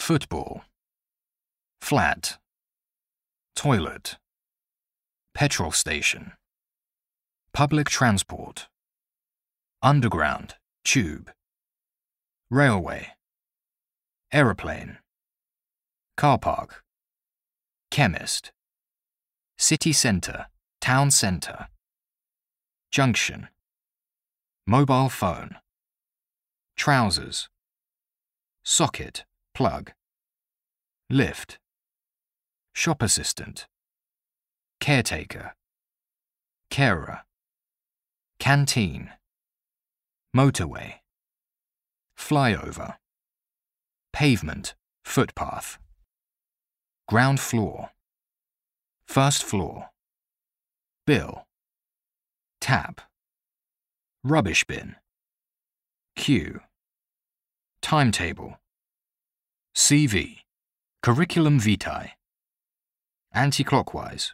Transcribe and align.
football, 0.00 0.64
flat, 1.82 2.38
toilet, 3.54 4.16
petrol 5.34 5.70
station, 5.70 6.32
public 7.52 7.88
transport, 7.90 8.66
underground, 9.82 10.54
tube, 10.84 11.30
railway, 12.50 13.08
aeroplane, 14.32 14.96
car 16.16 16.38
park, 16.38 16.82
chemist, 17.90 18.52
city 19.58 19.92
centre, 19.92 20.46
town 20.80 21.10
centre, 21.10 21.68
junction, 22.90 23.48
mobile 24.66 25.10
phone, 25.10 25.56
trousers, 26.74 27.50
socket, 28.64 29.24
plug, 29.54 29.92
lift, 31.08 31.58
shop 32.72 33.02
assistant, 33.02 33.66
caretaker, 34.80 35.54
carer, 36.70 37.20
canteen, 38.38 39.10
motorway, 40.34 40.94
flyover, 42.16 42.96
pavement, 44.12 44.74
footpath, 45.04 45.78
ground 47.08 47.40
floor, 47.40 47.90
first 49.06 49.42
floor, 49.42 49.90
bill, 51.06 51.46
tap, 52.60 53.00
rubbish 54.22 54.64
bin, 54.64 54.96
queue, 56.14 56.60
timetable, 57.82 58.56
CV, 59.90 60.36
curriculum 61.02 61.58
vitae, 61.58 62.12
anti-clockwise, 63.32 64.32